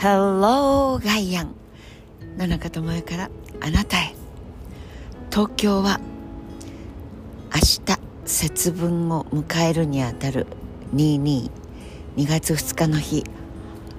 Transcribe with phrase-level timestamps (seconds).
[0.00, 1.56] Hello ガイアン
[2.36, 3.30] 野中智恵から
[3.60, 4.14] あなたへ。
[5.28, 5.98] 東京は
[7.52, 10.46] 明日節分を迎えるにあたる
[10.94, 11.50] 222
[12.16, 13.24] 月2日の日。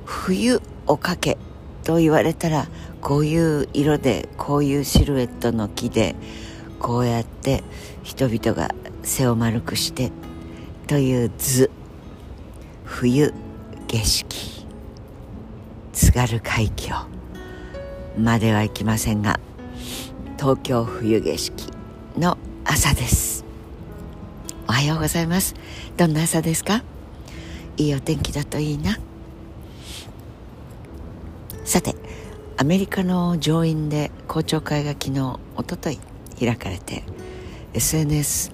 [0.05, 1.37] 冬をかけ
[1.83, 2.69] と言われたら
[3.01, 6.15] こういう色でこういうシルエットの木で
[6.79, 7.61] こうやって
[8.03, 8.73] 人々が
[9.03, 10.13] 背を丸くして
[10.87, 11.69] という図。
[12.85, 13.33] 冬
[13.89, 14.58] 景色。
[16.09, 17.05] 津軽海峡。
[18.17, 19.39] まではいきませんが
[20.39, 21.71] 東京冬景色
[22.17, 22.35] の
[22.65, 23.45] 朝です。
[24.67, 25.53] おはようございます。
[25.97, 26.81] どんな朝ですか？
[27.77, 28.97] いいお天気だといいな。
[31.63, 31.93] さて
[32.57, 35.99] アメリカの上院で公聴会が昨日おととい
[36.39, 37.03] 開かれて
[37.75, 38.51] SNS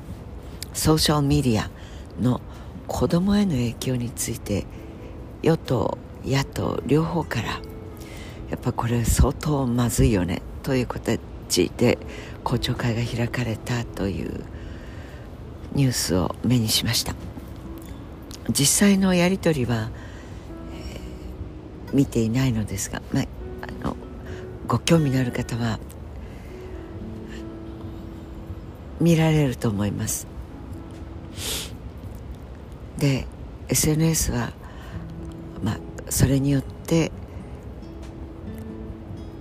[0.73, 1.70] ソーシャルメディア
[2.22, 2.42] の
[2.86, 4.66] 子供への影響について
[5.42, 7.62] 与党野党両方から
[8.50, 11.98] やっぱこれ相当まずいよねという形で
[12.44, 14.44] 公聴会が開かれたという
[15.73, 17.16] ニュースを目にしました。
[18.50, 19.90] 実際のやり取りは、
[21.88, 23.26] えー、見ていないのですが、まあ、
[23.82, 23.98] あの
[24.67, 25.80] ご興味のある方は
[29.00, 30.28] 見られると思います。
[32.98, 33.28] で
[33.67, 34.54] SNS は
[36.09, 37.11] それによって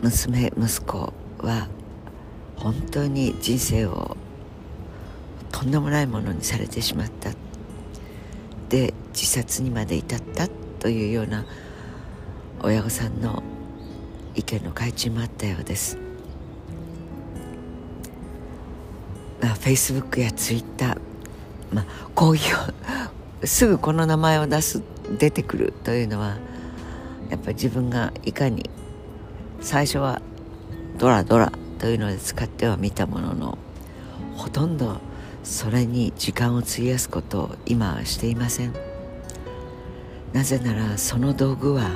[0.03, 1.69] 娘息子は
[2.57, 4.17] 本当に人生を
[5.53, 7.31] とんでもないものにされてしまった
[8.69, 10.48] で自殺にまで至った
[10.81, 11.45] というような
[12.62, 13.42] 親御さんの
[14.35, 15.98] 意見の開示もあったようです。
[19.42, 20.98] あ、フェイスブックやツイッター
[21.73, 22.41] まあこうい
[23.42, 24.83] うすぐこの名前を出す
[25.19, 26.37] 出てくるというのは
[27.35, 28.71] やっぱり自分がいかに
[29.61, 30.23] 最初は
[30.99, 33.58] ドラドラというので使ってはみたものの
[34.36, 35.01] ほとんど
[35.42, 38.73] それに時間を費やすことを今はしていません。
[40.33, 41.91] なぜならその道具は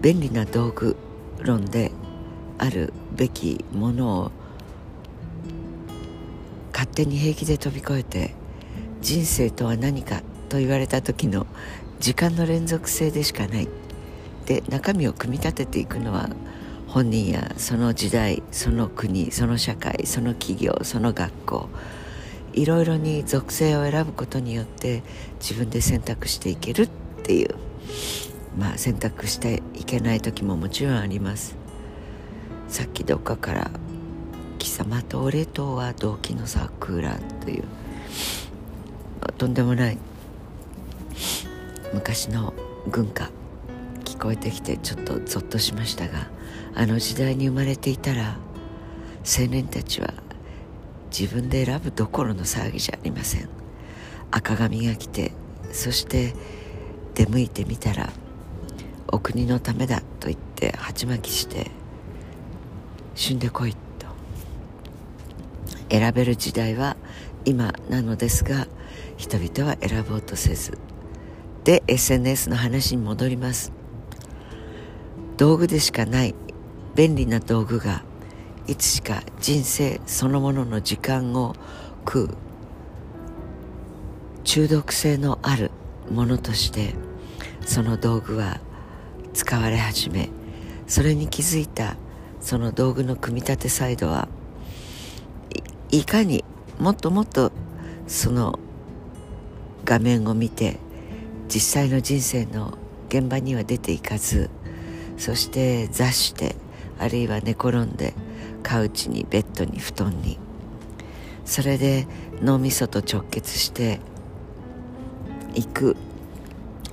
[0.00, 0.96] 便利な道具
[1.38, 1.92] 論で
[2.56, 4.32] あるべきものを
[6.72, 8.34] 勝手に平気で飛び越えて
[9.02, 11.46] 人生とは何かと言われた時の
[11.98, 13.68] 時間の連続性でしかない。
[14.50, 16.28] で中身を組み立てていくのは
[16.88, 21.68] 本人やその時代その国その社会その企業その学校
[22.52, 25.04] いろいろに属性を選ぶことによって
[25.38, 26.88] 自分で選択していけるっ
[27.22, 27.54] ていう
[28.58, 31.54] まあ選択していけない時ももちろんあります。
[32.66, 33.70] さっきどっかから
[34.58, 37.64] 「貴様と俺とは同期の桜」という
[39.38, 39.98] とんでもない
[41.94, 42.52] 昔の
[42.90, 43.39] 軍歌。
[44.20, 46.28] こえてきてちょっとゾッとしましたが
[46.74, 48.36] あの時代に生まれていたら
[49.24, 50.12] 青年たちは
[51.10, 53.48] 自分で選ぶどころの騒ぎじゃありません。
[54.30, 55.32] 赤髪が来て
[55.72, 56.34] そして
[57.14, 58.10] 出向いてみたら
[59.08, 61.70] お国のためだと言って鉢巻きして
[63.14, 63.78] 死んでこいと。
[65.90, 66.96] 選べる時代は
[67.44, 68.68] 今なのですが
[69.16, 70.78] 人々は選ぼうとせず。
[71.64, 73.79] で SNS の話に戻ります。
[75.40, 76.34] 道具でしかない
[76.94, 78.02] 便利な道具が
[78.66, 81.54] いつしか人生そのものの時間を
[82.00, 82.28] 食う
[84.44, 85.70] 中毒性のある
[86.10, 86.94] ものとして
[87.64, 88.60] その道具は
[89.32, 90.28] 使われ始め
[90.86, 91.96] それに気づいた
[92.42, 94.28] その道具の組み立てサイドは
[95.90, 96.44] いかに
[96.78, 97.50] もっともっと
[98.06, 98.58] その
[99.86, 100.76] 画面を見て
[101.48, 102.76] 実際の人生の
[103.08, 104.50] 現場には出ていかず
[105.20, 106.56] そして座して
[106.98, 108.14] あるいは寝転んで
[108.62, 110.38] カウチにベッドに布団に。
[111.44, 112.06] それで
[112.42, 114.00] 脳みそと直結して
[115.54, 115.96] いく。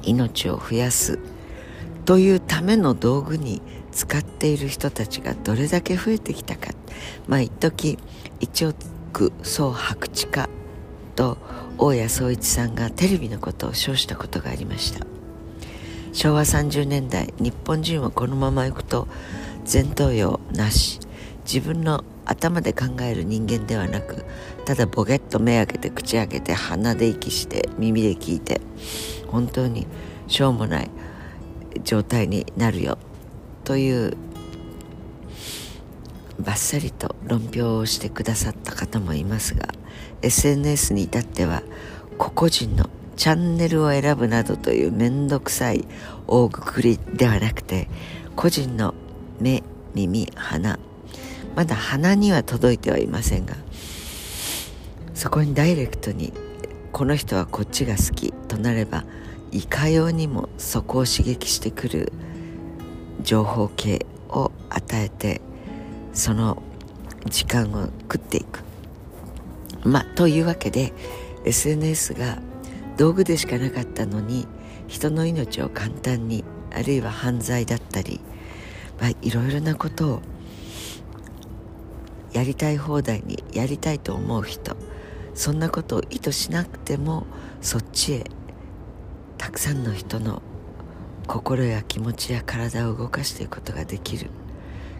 [0.03, 1.19] 命を増やす。
[2.05, 3.61] というための道具に
[3.91, 6.71] 使っている人たちがどれだけ増えてきたか。
[7.27, 7.97] まあ一時
[8.39, 10.49] 一億総白地化
[11.15, 11.37] と
[11.77, 15.05] 大谷宗一さんがテレビのことを称したことがありました。
[16.17, 19.07] 昭和30年代日本人はこのままいくと
[19.71, 20.99] 前頭葉なし。
[21.45, 24.25] 自分の頭で考える人間ではなく
[24.65, 28.59] ただボケッと目開けて口開けて鼻で息して耳で聞いて
[29.27, 29.87] 本当に
[30.27, 30.89] しょうもない
[31.85, 32.97] 状態になるよ。
[33.63, 34.17] という
[36.39, 39.67] バッサリと論評をしてくださった方もいますが
[40.23, 41.61] SNS に至っては
[42.17, 45.85] 個々人のチャンネルを選ぶなどという面倒くさい
[46.27, 47.89] 大くくりではなくて
[48.35, 48.93] 個人の
[49.39, 50.79] 目耳鼻。
[51.55, 53.55] まだ鼻には届いてはいませんが
[55.15, 56.31] そこにダイレクトに
[56.91, 59.03] この人はこっちが好きとなれば
[59.51, 62.13] いかようにもそこを刺激してくる
[63.23, 65.41] 情報系を与えて
[66.13, 66.61] その
[67.25, 68.63] 時間を食っていく。
[69.83, 70.93] まあというわけで
[71.43, 72.37] SNS が
[72.97, 74.47] 道具でしかなかったのに
[74.87, 78.19] 人の命を簡単にあるいは犯罪だったり、
[78.99, 80.21] まあ、いろいろなことを
[82.33, 84.75] やりたい放題にやりたいと思う人
[85.33, 87.27] そんなことを意図しなくても
[87.61, 88.23] そっちへ
[89.37, 90.41] たくさんの人の
[91.27, 94.29] 心や気持ちや体を動かしていくことができる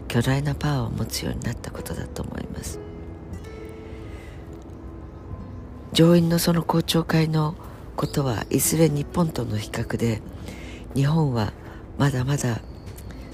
[0.06, 2.80] 巨大なパワーを持つようになったことだと思います。
[5.92, 7.54] 上院のその公聴会の
[7.98, 10.22] ことはいずれ日本との比較で
[10.94, 11.52] 日本は
[11.98, 12.60] まだまだ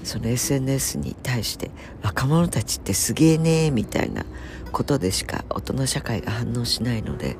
[0.03, 1.69] その SNS に対して
[2.01, 4.25] 若者たちってすげえねみたいな
[4.71, 7.37] ことでしか大人社会が反応しないので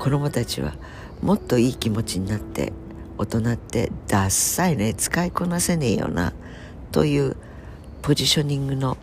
[0.00, 0.74] 子供たちは
[1.22, 2.72] もっといい気持ちになって
[3.18, 6.32] 大人ってダッサいね使いこなせねえよな
[6.90, 7.36] という
[8.02, 8.96] ポジショニングの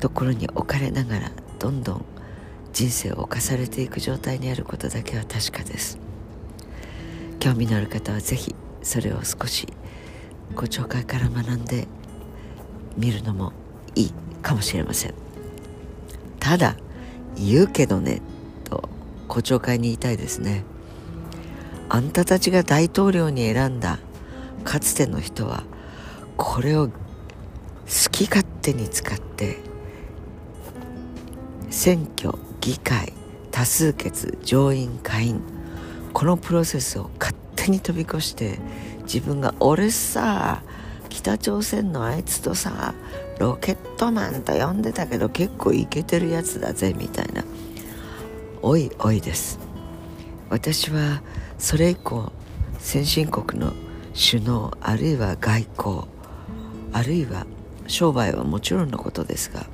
[0.00, 2.04] ところに置かれながらどんどん
[2.74, 6.03] 人生を侵されていく状態にあることだけは確かです。
[7.44, 9.68] 興味のある方は是非それを少し
[10.54, 11.86] ご聴会から学んで
[12.96, 13.52] 見るのも
[13.94, 15.14] いいかもしれません。
[16.40, 16.74] ただ
[17.36, 18.22] 言うけどね
[18.64, 18.88] と
[19.28, 20.64] 公聴会に言いたいですね。
[21.90, 23.98] あんたたちが大統領に選んだ
[24.64, 25.64] かつての人は
[26.38, 26.92] これを好
[28.10, 29.58] き勝手に使って
[31.68, 33.12] 選挙議会
[33.50, 35.53] 多数決上院下院
[36.14, 38.58] このプロセスを勝手に飛び越して
[39.02, 40.62] 自分が俺さ
[41.10, 42.94] 北朝鮮のあいつとさ
[43.38, 47.44] ロケットマンと呼んでたけど結構イケてるやつだぜみたいな。
[48.62, 49.58] おいおいです。
[50.48, 51.22] 私は
[51.58, 52.32] それ以降
[52.78, 53.72] 先進国の
[54.14, 56.04] 首脳あるいは外交
[56.92, 57.46] あるいは
[57.88, 59.66] 商売はもちろんのことですが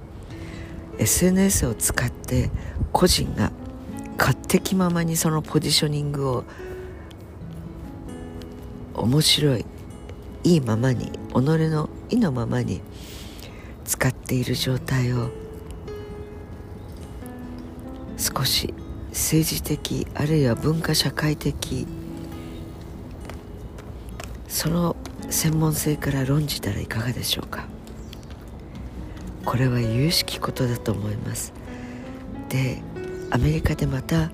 [0.98, 2.50] SNS を使って
[2.92, 3.52] 個人が
[4.20, 6.44] 勝手気ままにそのポジショニングを
[8.92, 9.64] 面白い
[10.44, 12.82] いいままに己の意のままに
[13.86, 15.30] 使っている状態を
[18.18, 18.74] 少し
[19.08, 21.86] 政治的あるいは文化社会的
[24.48, 24.96] その
[25.30, 27.64] 専門性から論じたらいかがでしょうか。
[29.46, 31.54] これは有識ことだと思います。
[32.50, 32.82] で
[33.30, 34.30] アメリカでまた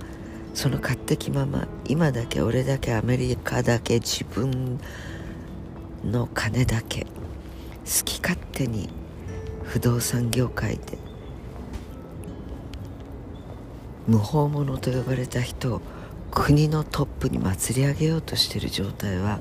[0.55, 4.81] その勝手気まま今だけ俺だけアメリカだけ自分
[6.05, 7.07] の金だけ。
[7.87, 8.89] 好き勝手に
[9.63, 10.99] 不動産業界で
[14.09, 15.81] 無法者と呼ばれた人を
[16.33, 19.39] 国のトップに祭り上げようとしている状態は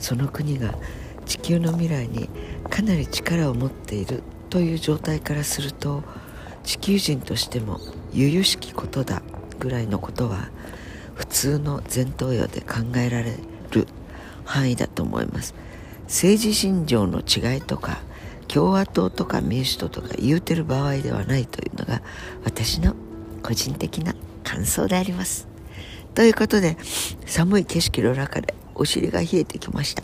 [0.00, 0.74] その国が
[1.24, 2.28] 地球の未来に
[2.68, 6.02] かなり力を持っているという状態からすると
[6.64, 7.78] 地球人としても
[8.12, 9.22] 由々しきことだ
[9.58, 10.48] ぐらいのことは
[11.14, 13.36] 普通の前頭葉で考えられ
[13.70, 13.86] る
[14.44, 15.54] 範囲だと思います。
[16.04, 18.00] 政治信条の違いとか
[18.48, 22.02] 共和党とか民主党とか言うてる場合ではないというのが
[22.44, 22.96] 私の
[23.42, 25.46] 個人的な感想であります。
[26.14, 26.76] ということで
[27.26, 30.02] 寒い景色の中でお尻が冷えてきました。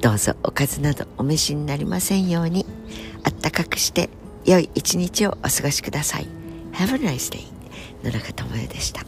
[0.00, 2.66] どうぞおかずなどお召しになりませんように
[3.24, 4.10] あったかくして
[4.44, 6.37] 良い一日をお過ごしください。
[6.78, 7.44] Have a nice day
[8.04, 9.04] 野中智也でした